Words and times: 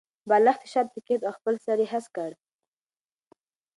بالښت 0.29 0.61
یې 0.65 0.69
شاته 0.73 0.99
کېښود 1.07 1.27
او 1.27 1.33
خپل 1.37 1.55
سر 1.65 1.77
یې 1.83 1.87
هسک 1.93 2.11
کړ. 2.15 2.31